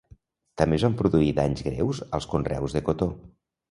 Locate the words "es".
0.79-0.85